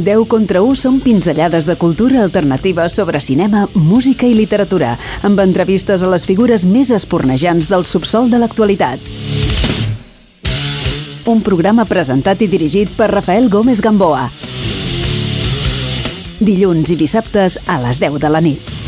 10 0.00 0.24
contra 0.24 0.62
1 0.64 0.78
són 0.80 1.00
pinzellades 1.04 1.66
de 1.68 1.76
cultura 1.76 2.22
alternativa 2.24 2.88
sobre 2.88 3.20
cinema, 3.20 3.66
música 3.74 4.24
i 4.24 4.32
literatura, 4.32 4.94
amb 5.20 5.42
entrevistes 5.44 6.00
a 6.00 6.08
les 6.08 6.24
figures 6.24 6.64
més 6.64 6.90
espornejants 6.96 7.68
del 7.68 7.84
subsol 7.84 8.32
de 8.32 8.40
l'actualitat. 8.40 9.12
Un 11.28 11.44
programa 11.44 11.84
presentat 11.84 12.40
i 12.40 12.48
dirigit 12.48 12.90
per 12.96 13.12
Rafael 13.12 13.50
Gómez 13.52 13.84
Gamboa. 13.84 14.30
Dilluns 16.40 16.90
i 16.90 16.96
dissabtes 16.96 17.60
a 17.68 17.82
les 17.84 18.00
10 18.00 18.16
de 18.22 18.32
la 18.32 18.40
nit. 18.40 18.81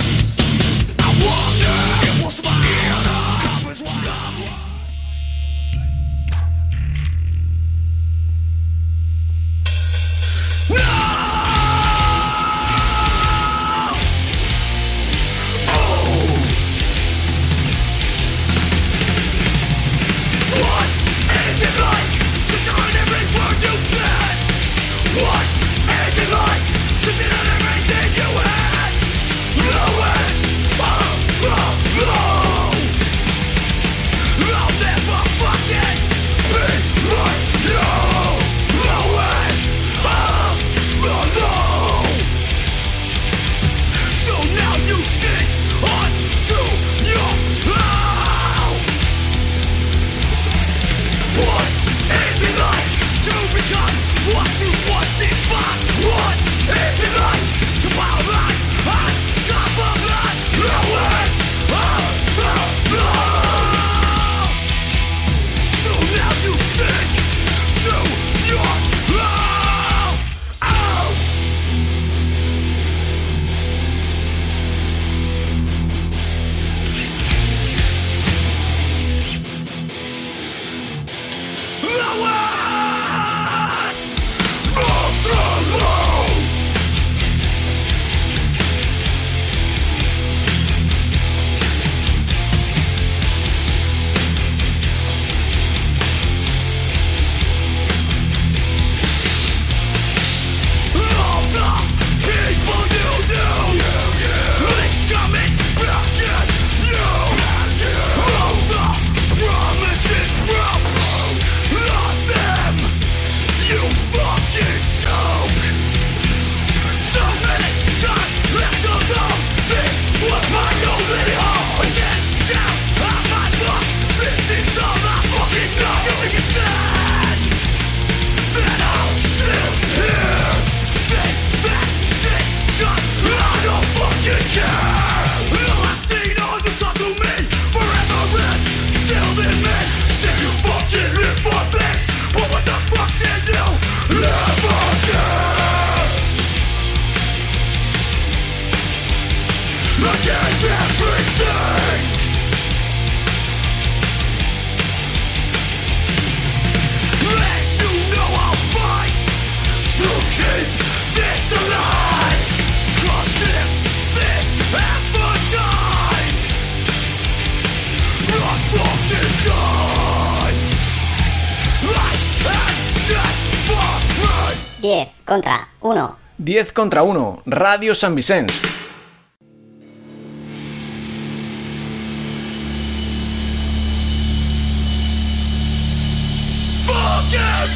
Contra 175.35 175.67
1. 175.81 176.17
10 176.37 176.73
contra 176.73 177.03
1, 177.03 177.43
Radio 177.47 177.95
San 177.95 178.15
Vicente. 178.15 178.74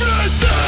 Anything 0.00 0.67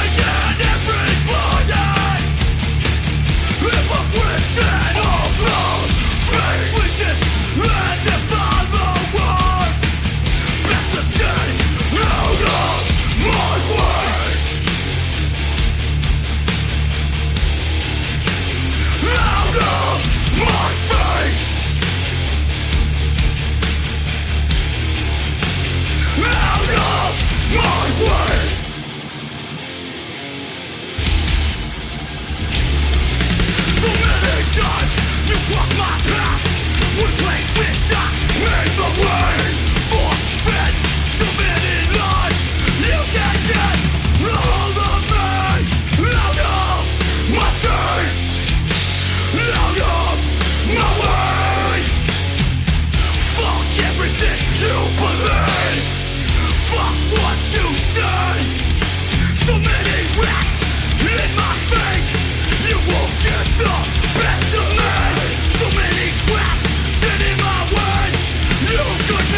You 68.60 68.77
could 69.09 69.29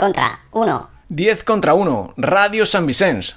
contra 0.00 0.40
1. 0.52 0.88
10 1.10 1.44
contra 1.44 1.74
1, 1.74 2.14
Radio 2.16 2.64
San 2.64 2.86
Vicens. 2.86 3.36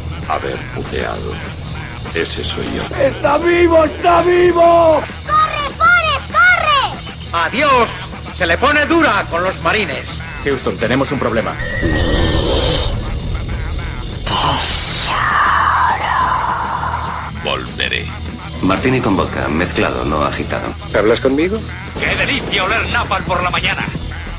haber 0.33 0.57
puteado. 0.75 1.33
Ese 2.13 2.43
soy 2.43 2.65
yo. 2.75 2.83
¡Está 2.97 3.37
vivo! 3.37 3.85
¡Está 3.85 4.21
vivo! 4.21 5.01
¡Corre, 5.25 5.73
Forrest, 5.77 6.31
corre! 6.31 7.45
¡Adiós! 7.45 7.89
Se 8.33 8.45
le 8.45 8.57
pone 8.57 8.85
dura 8.85 9.25
con 9.29 9.43
los 9.43 9.61
marines. 9.61 10.19
Houston, 10.43 10.77
tenemos 10.77 11.11
un 11.11 11.19
problema. 11.19 11.53
Volveré. 17.43 18.05
Martini 18.61 19.01
con 19.01 19.15
vodka, 19.15 19.47
mezclado, 19.47 20.05
no 20.05 20.23
agitado. 20.23 20.73
¿Hablas 20.95 21.19
conmigo? 21.19 21.59
¡Qué 21.99 22.15
delicia 22.15 22.63
oler 22.63 22.87
napal 22.89 23.23
por 23.23 23.41
la 23.43 23.49
mañana! 23.49 23.85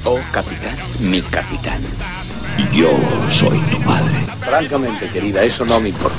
Oh, 0.05 0.21
capitán, 0.31 0.77
mi 1.01 1.21
capitán. 1.23 1.83
Yo 2.73 2.89
soy 3.31 3.59
tu 3.71 3.79
padre. 3.83 4.13
Francamente, 4.41 5.09
querida, 5.09 5.43
eso 5.45 5.65
no 5.65 5.81
me 5.81 5.91
importa. 5.91 6.17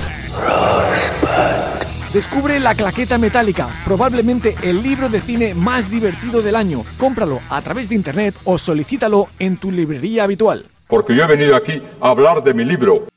Descubre 2.13 2.59
La 2.59 2.75
Claqueta 2.75 3.17
Metálica, 3.17 3.67
probablemente 3.85 4.55
el 4.61 4.83
libro 4.83 5.09
de 5.09 5.19
cine 5.19 5.55
más 5.55 5.89
divertido 5.89 6.41
del 6.43 6.55
año. 6.55 6.83
Cómpralo 6.97 7.39
a 7.49 7.61
través 7.61 7.89
de 7.89 7.95
internet 7.95 8.35
o 8.43 8.59
solicítalo 8.59 9.29
en 9.39 9.57
tu 9.57 9.71
librería 9.71 10.23
habitual. 10.23 10.65
Porque 10.87 11.15
yo 11.15 11.23
he 11.23 11.27
venido 11.27 11.55
aquí 11.55 11.81
a 11.99 12.09
hablar 12.09 12.43
de 12.43 12.53
mi 12.53 12.65
libro. 12.65 13.07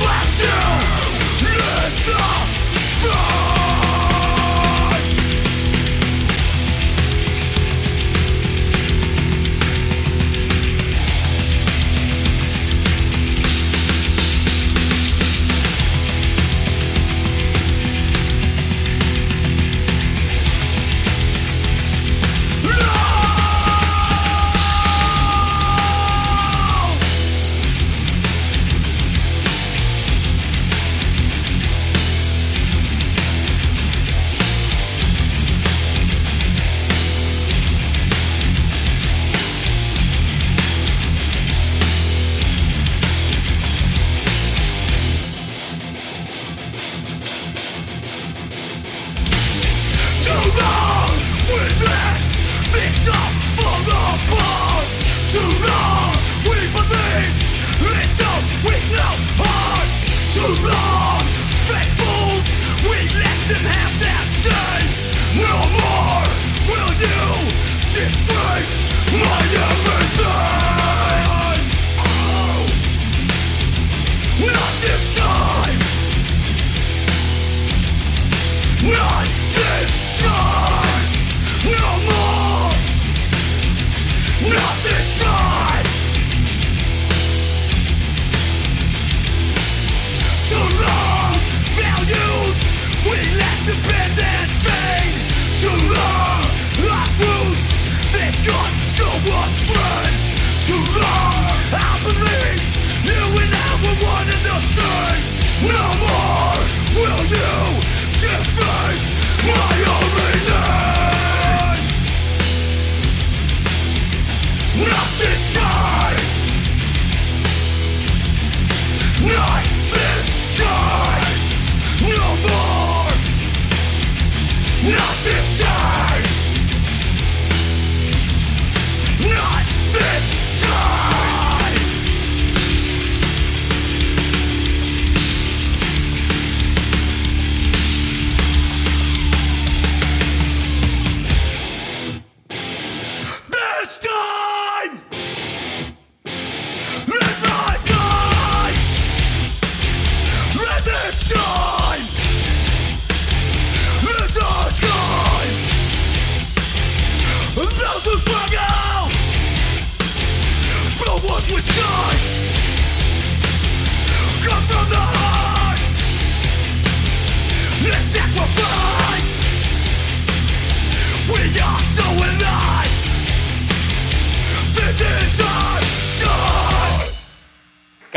slapped 0.00 0.38
you. 0.38 0.59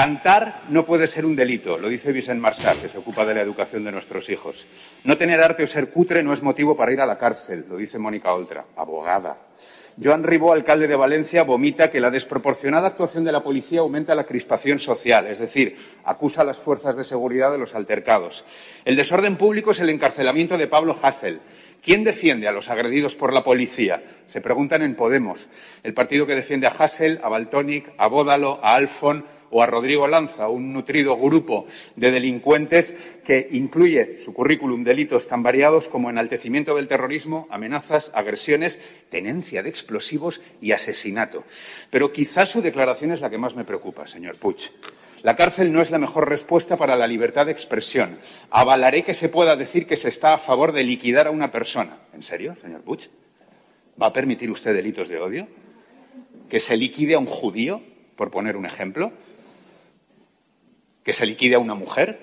Cantar 0.04 0.64
no 0.68 0.86
puede 0.86 1.08
ser 1.08 1.26
un 1.26 1.34
delito, 1.34 1.78
lo 1.78 1.88
dice 1.88 2.12
Vicent 2.12 2.42
Marçal, 2.42 2.78
que 2.82 2.90
se 2.90 2.98
ocupa 2.98 3.26
de 3.26 3.36
la 3.36 3.40
educación 3.40 3.86
de 3.86 3.92
nuestros 3.94 4.30
hijos. 4.30 4.66
No 5.06 5.18
tener 5.18 5.40
arte 5.40 5.64
o 5.64 5.68
ser 5.68 5.92
cutre 5.92 6.22
no 6.22 6.34
es 6.34 6.44
motivo 6.44 6.76
para 6.76 6.92
ir 6.92 7.00
a 7.00 7.06
la 7.06 7.18
cárcel, 7.18 7.64
lo 7.70 7.78
dice 7.78 7.98
Mónica 7.98 8.34
Oltra, 8.34 8.66
abogada. 8.76 9.38
Joan 10.04 10.24
Ribó, 10.24 10.52
alcalde 10.52 10.90
de 10.90 10.98
Valencia, 10.98 11.44
vomita 11.44 11.90
que 11.90 12.02
la 12.02 12.12
desproporcionada 12.12 12.90
actuación 12.90 13.24
de 13.24 13.32
la 13.32 13.44
policía 13.44 13.80
aumenta 13.80 14.14
la 14.14 14.26
crispación 14.26 14.78
social, 14.78 15.26
es 15.28 15.40
decir, 15.40 15.78
acusa 16.04 16.42
a 16.42 16.46
las 16.46 16.58
fuerzas 16.58 16.98
de 16.98 17.06
seguridad 17.06 17.54
de 17.54 17.60
los 17.60 17.74
altercados. 17.74 18.44
El 18.84 18.98
desorden 18.98 19.38
público 19.38 19.72
es 19.72 19.80
el 19.80 19.90
encarcelamiento 19.90 20.58
de 20.58 20.68
Pablo 20.68 20.98
Hassel. 21.02 21.40
¿Quién 21.82 22.04
defiende 22.04 22.50
a 22.50 22.52
los 22.52 22.70
agredidos 22.70 23.16
por 23.16 23.32
la 23.32 23.46
policía? 23.46 24.04
Se 24.28 24.42
preguntan 24.42 24.82
en 24.82 24.96
Podemos. 24.96 25.48
El 25.82 25.94
partido 25.94 26.28
que 26.28 26.36
defiende 26.36 26.68
a 26.68 26.72
Hassel, 26.72 27.22
a 27.24 27.30
Baltonic, 27.30 27.94
a 27.98 28.08
Bódalo, 28.08 28.60
a 28.62 28.76
Alfon, 28.76 29.24
o 29.54 29.62
a 29.62 29.68
Rodrigo 29.68 30.08
Lanza, 30.08 30.50
un 30.50 30.74
nutrido 30.74 31.16
grupo 31.16 31.68
de 31.96 32.10
delincuentes 32.10 32.96
que 33.24 33.48
incluye 33.52 34.20
su 34.20 34.34
currículum 34.34 34.84
delitos 34.84 35.28
tan 35.28 35.44
variados 35.44 35.88
como 35.88 36.10
enaltecimiento 36.10 36.76
del 36.76 36.88
terrorismo, 36.88 37.48
amenazas, 37.52 38.12
agresiones, 38.16 38.80
tenencia 39.12 39.62
de 39.62 39.70
explosivos 39.70 40.42
y 40.60 40.72
asesinato. 40.72 41.44
Pero 41.92 42.12
quizás 42.12 42.50
su 42.50 42.64
declaración 42.64 43.12
es 43.12 43.22
la 43.22 43.30
que 43.30 43.38
más 43.38 43.56
me 43.56 43.64
preocupa, 43.64 44.08
señor 44.08 44.38
Puig. 44.38 44.72
La 45.22 45.36
cárcel 45.36 45.72
no 45.72 45.84
es 45.84 45.92
la 45.92 46.00
mejor 46.00 46.28
respuesta 46.28 46.76
para 46.76 46.96
la 46.96 47.08
libertad 47.08 47.46
de 47.46 47.52
expresión. 47.52 48.18
Avalaré 48.50 49.04
que 49.04 49.14
se 49.14 49.30
pueda 49.30 49.56
decir 49.56 49.86
que 49.86 49.98
se 49.98 50.10
está 50.10 50.34
a 50.34 50.40
favor 50.40 50.72
de 50.72 50.84
liquidar 50.84 51.28
a 51.28 51.32
una 51.32 51.52
persona. 51.52 51.98
¿En 52.14 52.24
serio, 52.24 52.58
señor 52.60 52.82
Puig? 52.82 53.08
¿Va 54.02 54.08
a 54.08 54.14
permitir 54.14 54.50
usted 54.50 54.74
delitos 54.74 55.08
de 55.10 55.20
odio? 55.20 55.48
¿Que 56.50 56.60
se 56.60 56.76
liquide 56.76 57.14
a 57.14 57.20
un 57.20 57.28
judío, 57.28 57.82
por 58.16 58.32
poner 58.32 58.58
un 58.58 58.66
ejemplo? 58.66 59.14
¿Que 61.04 61.14
se 61.14 61.26
liquide 61.26 61.56
a 61.56 61.60
una 61.60 61.76
mujer? 61.76 62.20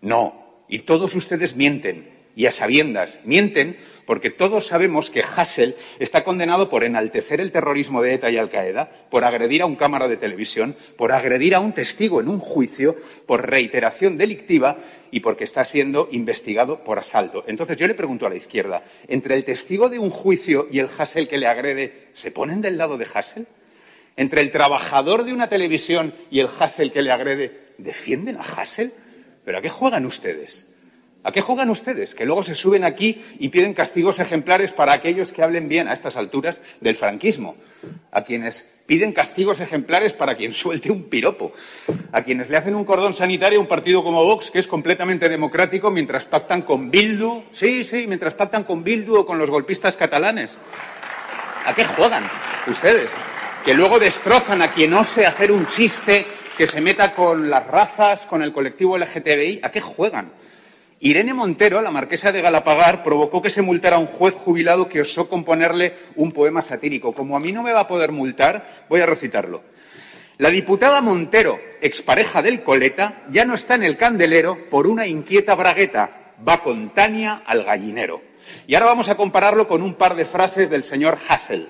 No. 0.00 0.34
Y 0.68 0.80
todos 0.80 1.14
ustedes 1.14 1.56
mienten. 1.56 2.10
Y 2.34 2.46
a 2.46 2.52
sabiendas, 2.52 3.20
mienten 3.24 3.76
porque 4.06 4.30
todos 4.30 4.66
sabemos 4.66 5.10
que 5.10 5.22
Hassel 5.22 5.76
está 5.98 6.24
condenado 6.24 6.70
por 6.70 6.82
enaltecer 6.82 7.42
el 7.42 7.52
terrorismo 7.52 8.00
de 8.00 8.14
ETA 8.14 8.30
y 8.30 8.38
Al-Qaeda, 8.38 8.90
por 9.10 9.24
agredir 9.24 9.60
a 9.60 9.66
un 9.66 9.76
cámara 9.76 10.08
de 10.08 10.16
televisión, 10.16 10.74
por 10.96 11.12
agredir 11.12 11.54
a 11.54 11.60
un 11.60 11.72
testigo 11.72 12.22
en 12.22 12.28
un 12.28 12.38
juicio, 12.38 12.96
por 13.26 13.50
reiteración 13.50 14.16
delictiva 14.16 14.78
y 15.10 15.20
porque 15.20 15.44
está 15.44 15.64
siendo 15.66 16.08
investigado 16.10 16.82
por 16.82 16.98
asalto. 16.98 17.44
Entonces 17.46 17.76
yo 17.76 17.86
le 17.86 17.92
pregunto 17.92 18.26
a 18.26 18.30
la 18.30 18.36
izquierda, 18.36 18.82
¿entre 19.08 19.34
el 19.34 19.44
testigo 19.44 19.90
de 19.90 19.98
un 19.98 20.08
juicio 20.08 20.68
y 20.70 20.78
el 20.78 20.88
Hassel 20.88 21.28
que 21.28 21.36
le 21.36 21.46
agrede, 21.46 22.08
¿se 22.14 22.30
ponen 22.30 22.62
del 22.62 22.78
lado 22.78 22.96
de 22.96 23.06
Hassel? 23.12 23.46
¿Entre 24.16 24.40
el 24.40 24.50
trabajador 24.50 25.24
de 25.24 25.32
una 25.32 25.48
televisión 25.48 26.12
y 26.30 26.40
el 26.40 26.48
Hassel 26.58 26.92
que 26.92 27.02
le 27.02 27.12
agrede, 27.12 27.62
¿Defienden 27.78 28.36
a 28.36 28.42
Hassel? 28.42 28.92
¿Pero 29.44 29.58
a 29.58 29.62
qué 29.62 29.68
juegan 29.68 30.06
ustedes? 30.06 30.66
¿A 31.24 31.30
qué 31.30 31.40
juegan 31.40 31.70
ustedes? 31.70 32.14
Que 32.14 32.24
luego 32.24 32.42
se 32.42 32.56
suben 32.56 32.84
aquí 32.84 33.22
y 33.38 33.48
piden 33.48 33.74
castigos 33.74 34.18
ejemplares 34.18 34.72
para 34.72 34.92
aquellos 34.92 35.30
que 35.30 35.42
hablen 35.42 35.68
bien 35.68 35.86
a 35.86 35.94
estas 35.94 36.16
alturas 36.16 36.60
del 36.80 36.96
franquismo. 36.96 37.56
A 38.10 38.22
quienes 38.22 38.82
piden 38.86 39.12
castigos 39.12 39.60
ejemplares 39.60 40.14
para 40.14 40.34
quien 40.34 40.52
suelte 40.52 40.90
un 40.90 41.04
piropo. 41.04 41.52
A 42.10 42.22
quienes 42.22 42.50
le 42.50 42.56
hacen 42.56 42.74
un 42.74 42.84
cordón 42.84 43.14
sanitario 43.14 43.58
a 43.60 43.62
un 43.62 43.68
partido 43.68 44.02
como 44.02 44.24
Vox, 44.24 44.50
que 44.50 44.58
es 44.58 44.66
completamente 44.66 45.28
democrático, 45.28 45.92
mientras 45.92 46.24
pactan 46.24 46.62
con 46.62 46.90
Bildu. 46.90 47.44
Sí, 47.52 47.84
sí, 47.84 48.06
mientras 48.08 48.34
pactan 48.34 48.64
con 48.64 48.82
Bildu 48.82 49.18
o 49.18 49.26
con 49.26 49.38
los 49.38 49.50
golpistas 49.50 49.96
catalanes. 49.96 50.58
¿A 51.64 51.72
qué 51.72 51.84
juegan 51.84 52.28
ustedes? 52.66 53.10
Que 53.64 53.74
luego 53.74 54.00
destrozan 54.00 54.60
a 54.60 54.72
quien 54.72 54.92
ose 54.92 55.24
hacer 55.24 55.52
un 55.52 55.66
chiste 55.68 56.26
que 56.58 56.66
se 56.66 56.80
meta 56.80 57.12
con 57.12 57.48
las 57.48 57.64
razas, 57.64 58.26
con 58.26 58.42
el 58.42 58.52
colectivo 58.52 58.98
LGTBI. 58.98 59.60
¿A 59.62 59.70
qué 59.70 59.80
juegan? 59.80 60.32
Irene 60.98 61.32
Montero, 61.32 61.80
la 61.80 61.92
marquesa 61.92 62.32
de 62.32 62.40
Galapagar, 62.40 63.04
provocó 63.04 63.40
que 63.40 63.50
se 63.50 63.62
multara 63.62 63.96
a 63.96 63.98
un 64.00 64.06
juez 64.06 64.34
jubilado 64.34 64.88
que 64.88 65.00
osó 65.00 65.28
componerle 65.28 65.94
un 66.16 66.32
poema 66.32 66.60
satírico. 66.60 67.12
Como 67.12 67.36
a 67.36 67.40
mí 67.40 67.52
no 67.52 67.62
me 67.62 67.72
va 67.72 67.80
a 67.80 67.88
poder 67.88 68.10
multar, 68.10 68.84
voy 68.88 69.00
a 69.00 69.06
recitarlo. 69.06 69.62
La 70.38 70.50
diputada 70.50 71.00
Montero, 71.00 71.60
expareja 71.80 72.42
del 72.42 72.64
Coleta, 72.64 73.22
ya 73.30 73.44
no 73.44 73.54
está 73.54 73.76
en 73.76 73.84
el 73.84 73.96
candelero 73.96 74.58
por 74.70 74.88
una 74.88 75.06
inquieta 75.06 75.54
bragueta. 75.54 76.34
Va 76.46 76.64
con 76.64 76.90
Tania 76.90 77.42
al 77.46 77.62
gallinero. 77.62 78.22
Y 78.66 78.74
ahora 78.74 78.86
vamos 78.86 79.08
a 79.08 79.16
compararlo 79.16 79.68
con 79.68 79.82
un 79.82 79.94
par 79.94 80.16
de 80.16 80.24
frases 80.24 80.68
del 80.68 80.82
señor 80.82 81.16
Hassel. 81.28 81.68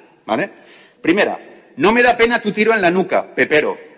Primera, 1.03 1.39
no 1.77 1.93
me 1.93 2.03
da 2.03 2.17
pena 2.17 2.43
tu 2.43 2.53
tiro 2.53 2.75
en 2.75 2.83
la 2.83 2.91
nuca, 2.91 3.35
Pepero 3.35 3.93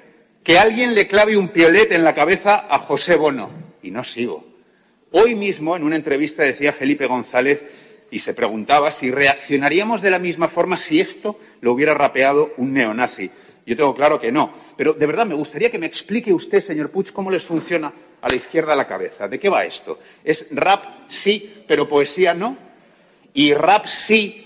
que 0.45 0.59
alguien 0.59 0.95
le 0.95 1.09
clave 1.09 1.39
un 1.39 1.49
piolet 1.49 1.91
en 1.93 2.05
la 2.05 2.15
cabeza 2.15 2.67
a 2.69 2.79
José 2.79 3.17
Bono. 3.17 3.49
Y 3.83 3.91
no 3.91 4.05
sigo. 4.05 4.45
Hoy 5.11 5.35
mismo, 5.35 5.75
en 5.75 5.83
una 5.83 5.97
entrevista, 5.97 6.43
decía 6.43 6.73
Felipe 6.73 7.07
González 7.07 7.65
y 8.11 8.19
se 8.19 8.35
preguntaba 8.35 8.93
si 8.93 9.11
reaccionaríamos 9.11 10.03
de 10.03 10.11
la 10.11 10.19
misma 10.19 10.49
forma 10.49 10.77
si 10.77 11.01
esto 11.01 11.41
lo 11.63 11.73
hubiera 11.73 11.95
rapeado 11.95 12.53
un 12.59 12.75
neonazi. 12.75 13.31
Yo 13.67 13.75
tengo 13.75 13.95
claro 13.95 14.21
que 14.21 14.31
no. 14.31 14.53
Pero 14.77 14.93
de 14.93 15.07
verdad 15.07 15.25
me 15.25 15.35
gustaría 15.35 15.71
que 15.71 15.79
me 15.79 15.87
explique 15.87 16.33
usted, 16.33 16.61
señor 16.61 16.91
Puig, 16.91 17.11
cómo 17.13 17.31
les 17.31 17.43
funciona 17.43 17.91
a 18.21 18.29
la 18.29 18.37
izquierda 18.37 18.77
la 18.77 18.87
cabeza. 18.87 19.27
¿De 19.27 19.39
qué 19.39 19.49
va 19.49 19.65
esto? 19.65 19.99
¿Es 20.23 20.49
rap 20.51 20.85
sí, 21.09 21.65
pero 21.67 21.89
poesía 21.89 22.35
no? 22.35 22.57
¿Y 23.33 23.55
rap 23.55 23.87
sí, 23.87 24.44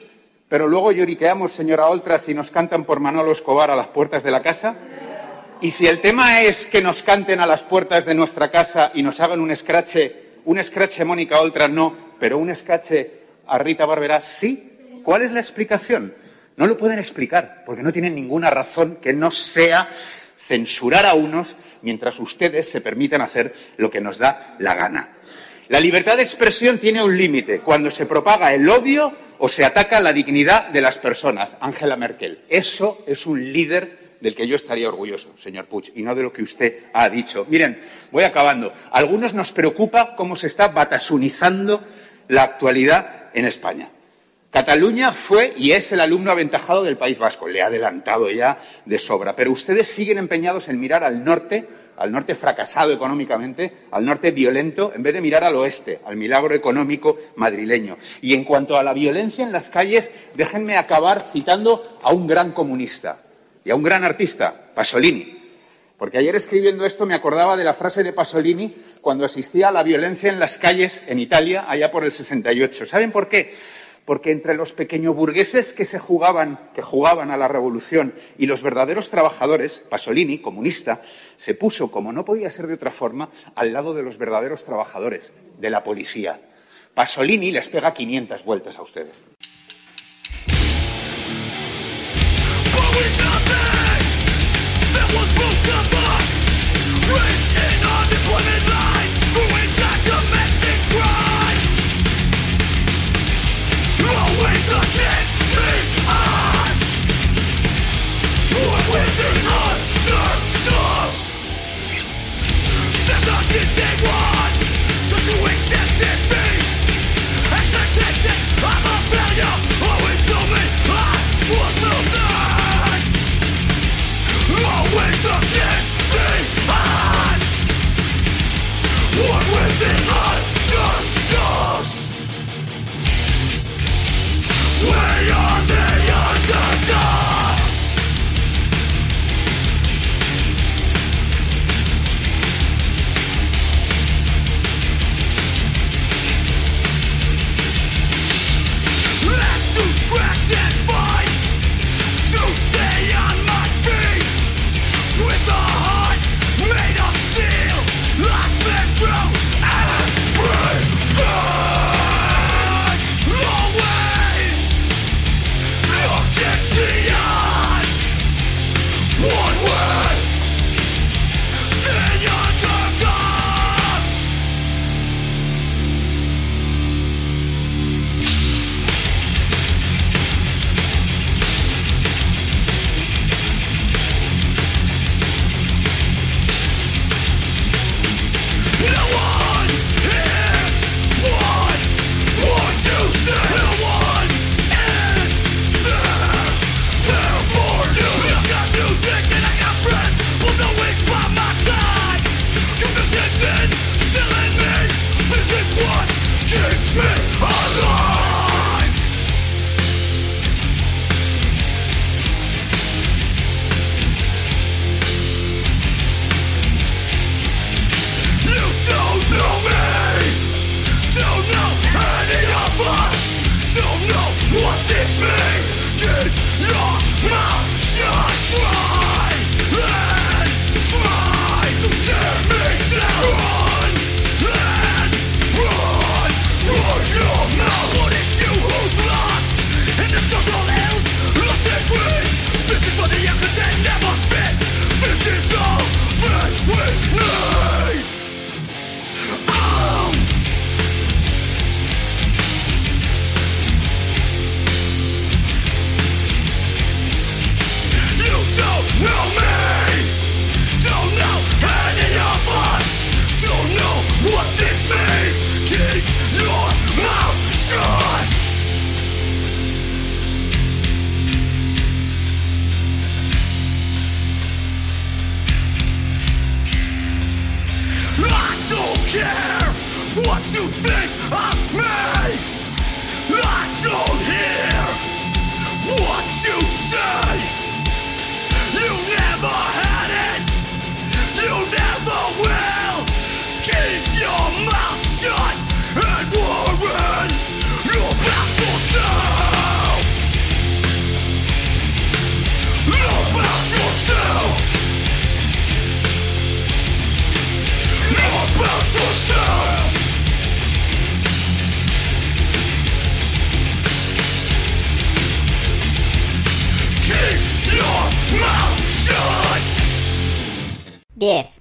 pero 0.49 0.67
luego 0.67 0.93
lloriqueamos, 0.93 1.53
señora 1.53 1.89
Oltras, 1.89 2.29
y 2.29 2.35
nos 2.35 2.51
cantan 2.51 2.85
por 2.85 3.01
Manolo 3.01 3.33
Escobar 3.33 3.71
a 3.71 3.77
las 3.77 3.89
puertas 3.89 4.23
de 4.23 4.31
la 4.31 4.43
casa? 4.43 4.75
Y 5.61 5.73
si 5.73 5.87
el 5.87 6.01
tema 6.01 6.43
es 6.43 6.67
que 6.67 6.81
nos 6.81 7.03
canten 7.03 7.41
a 7.41 7.47
las 7.47 7.63
puertas 7.63 8.07
de 8.07 8.15
nuestra 8.15 8.51
casa 8.51 8.93
y 8.95 9.03
nos 9.03 9.21
hagan 9.21 9.41
un 9.41 9.51
escrache, 9.51 10.39
un 10.45 10.59
escrache 10.59 11.05
Mónica 11.05 11.41
Oltra 11.41 11.69
no, 11.69 11.95
pero 12.19 12.39
un 12.39 12.51
escrache 12.51 13.11
a 13.47 13.59
Rita 13.59 13.85
Barberá 13.85 14.23
sí, 14.23 15.01
¿cuál 15.03 15.23
es 15.23 15.33
la 15.33 15.41
explicación? 15.41 16.15
No 16.57 16.67
lo 16.67 16.79
pueden 16.79 16.99
explicar, 16.99 17.63
porque 17.67 17.83
no 17.83 17.93
tienen 17.93 18.15
ninguna 18.15 18.51
razón 18.51 18.99
que 19.03 19.13
no 19.13 19.31
sea 19.31 19.91
censurar 20.47 21.05
a 21.05 21.15
unos 21.15 21.57
mientras 21.83 22.19
ustedes 22.21 22.71
se 22.71 22.81
permitan 22.81 23.21
hacer 23.21 23.55
lo 23.77 23.91
que 23.91 24.01
nos 24.01 24.17
da 24.17 24.57
la 24.59 24.75
gana. 24.75 25.11
La 25.69 25.81
libertad 25.81 26.17
de 26.17 26.23
expresión 26.23 26.79
tiene 26.79 27.03
un 27.03 27.17
límite, 27.17 27.61
cuando 27.61 27.91
se 27.91 28.07
propaga 28.07 28.55
el 28.55 28.69
odio 28.69 29.13
o 29.39 29.49
se 29.49 29.65
ataca 29.65 30.01
la 30.01 30.13
dignidad 30.13 30.69
de 30.69 30.81
las 30.81 30.99
personas. 30.99 31.57
Angela 31.61 31.97
Merkel. 31.97 32.41
Eso 32.49 33.05
es 33.07 33.27
un 33.27 33.53
líder 33.53 34.09
del 34.21 34.35
que 34.35 34.49
yo 34.49 34.57
estaría 34.57 34.89
orgulloso, 34.89 35.35
señor 35.43 35.67
Puig, 35.67 35.93
y 35.95 36.03
no 36.03 36.15
de 36.15 36.25
lo 36.25 36.33
que 36.33 36.43
usted 36.43 36.85
ha 36.93 37.09
dicho. 37.09 37.47
Miren, 37.49 37.81
voy 38.11 38.25
acabando. 38.25 38.73
A 38.91 38.99
algunos 38.99 39.35
nos 39.35 39.53
preocupa 39.53 40.17
cómo 40.17 40.37
se 40.37 40.49
está 40.49 40.69
batasunizando 40.69 41.83
la 42.29 42.43
actualidad 42.43 43.31
en 43.35 43.45
España. 43.45 43.91
Cataluña 44.51 45.13
fue 45.13 45.53
y 45.57 45.73
es 45.73 45.93
el 45.93 46.01
alumno 46.01 46.31
aventajado 46.31 46.83
del 46.83 46.97
País 46.97 47.19
Vasco. 47.19 47.49
Le 47.49 47.63
ha 47.63 47.67
adelantado 47.67 48.31
ya 48.31 48.59
de 48.87 48.99
sobra. 48.99 49.37
Pero 49.37 49.53
ustedes 49.53 49.89
siguen 49.89 50.19
empeñados 50.19 50.69
en 50.69 50.81
mirar 50.81 51.05
al 51.05 51.23
norte, 51.23 51.69
al 51.99 52.13
norte 52.13 52.35
fracasado 52.35 52.93
económicamente, 52.93 53.73
al 53.91 54.05
norte 54.05 54.31
violento, 54.31 54.93
en 54.95 55.03
vez 55.03 55.15
de 55.15 55.21
mirar 55.21 55.45
al 55.45 55.57
oeste, 55.57 56.01
al 56.05 56.17
milagro 56.17 56.55
económico 56.55 57.19
madrileño. 57.37 57.97
Y 58.23 58.35
en 58.35 58.45
cuanto 58.45 58.77
a 58.77 58.83
la 58.83 58.95
violencia 58.95 59.45
en 59.45 59.53
las 59.53 59.69
calles, 59.69 60.11
déjenme 60.35 60.77
acabar 60.77 61.21
citando 61.21 61.99
a 62.03 62.13
un 62.13 62.27
gran 62.27 62.53
comunista 62.53 63.23
y 63.65 63.71
a 63.71 63.75
un 63.75 63.83
gran 63.83 64.05
artista, 64.05 64.71
Pasolini. 64.75 65.37
Porque 65.99 66.19
ayer 66.19 66.37
escribiendo 66.37 66.87
esto 66.87 67.07
me 67.07 67.15
acordaba 67.15 67.57
de 67.57 67.65
la 67.65 67.75
frase 67.75 68.05
de 68.05 68.13
Pasolini 68.13 68.73
cuando 69.01 69.25
asistía 69.25 69.69
a 69.69 69.73
la 69.73 69.83
violencia 69.83 70.31
en 70.31 70.39
las 70.39 70.57
calles 70.57 71.03
en 71.09 71.19
Italia 71.19 71.65
allá 71.69 71.91
por 71.91 72.05
el 72.05 72.13
68. 72.13 72.87
¿Saben 72.87 73.11
por 73.11 73.29
qué? 73.29 73.53
Porque 74.09 74.31
entre 74.31 74.55
los 74.55 74.73
pequeños 74.73 75.15
burgueses 75.15 75.75
que 75.75 75.85
se 75.85 75.99
jugaban, 75.99 76.71
que 76.75 76.81
jugaban 76.81 77.31
a 77.31 77.37
la 77.37 77.47
revolución 77.47 78.15
y 78.39 78.47
los 78.47 78.63
verdaderos 78.63 79.11
trabajadores, 79.11 79.83
Pasolini, 79.91 80.39
comunista, 80.39 81.03
se 81.37 81.53
puso, 81.53 81.91
como 81.91 82.11
no 82.11 82.25
podía 82.25 82.49
ser 82.49 82.69
de 82.69 82.73
otra 82.73 82.91
forma, 82.91 83.29
al 83.55 83.75
lado 83.75 83.93
de 83.93 84.03
los 84.03 84.17
verdaderos 84.17 84.65
trabajadores, 84.65 85.31
de 85.59 85.69
la 85.69 85.85
policía. 85.85 86.41
Pasolini 86.95 87.53
les 87.53 87.69
pega 87.69 87.93
500 87.93 88.47
vueltas 88.47 88.79
a 88.79 88.83
ustedes. 88.83 89.27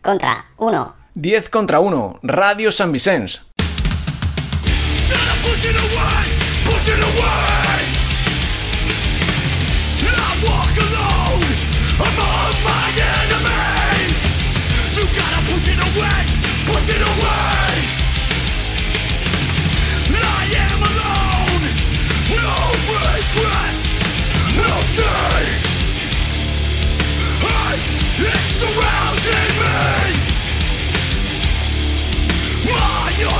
Contra 0.01 0.45
1. 0.57 0.95
10 1.15 1.49
contra 1.49 1.79
1, 1.79 2.19
Radio 2.21 2.71
San 2.71 2.91
Vicens. 2.91 3.41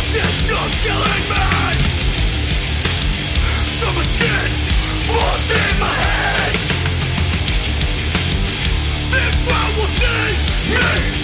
Addiction's 0.09 0.75
killing 0.79 1.25
me 1.31 1.43
So 3.67 3.91
much 3.91 4.07
shit 4.07 4.51
lost 5.09 5.51
in 5.51 5.79
my 5.81 5.87
head 5.87 6.53
This 9.11 9.35
world 9.45 9.75
will 9.75 9.91
see 9.99 11.11
me. 11.11 11.16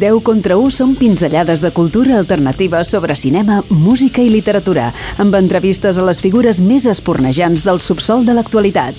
10 0.00 0.22
contra 0.24 0.56
1 0.56 0.72
són 0.72 0.94
pinzellades 0.96 1.60
de 1.60 1.70
cultura 1.76 2.16
alternativa 2.16 2.80
sobre 2.88 3.14
cinema, 3.14 3.60
música 3.68 4.24
i 4.24 4.30
literatura, 4.32 4.88
amb 5.20 5.36
entrevistes 5.36 6.00
a 6.00 6.06
les 6.06 6.22
figures 6.24 6.62
més 6.64 6.88
espornejants 6.88 7.66
del 7.66 7.82
subsol 7.84 8.24
de 8.24 8.38
l'actualitat. 8.38 8.96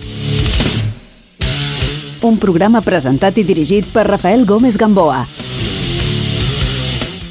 Un 2.21 2.37
programa 2.37 2.83
presentat 2.85 3.41
i 3.41 3.47
dirigit 3.47 3.89
per 3.89 4.05
Rafael 4.11 4.45
Gómez 4.45 4.77
Gamboa. 4.77 5.25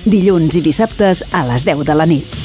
Dilluns 0.03 0.59
i 0.59 0.67
dissabtes 0.67 1.23
a 1.31 1.47
les 1.47 1.69
10 1.69 1.87
de 1.87 1.95
la 1.95 2.11
nit. 2.11 2.40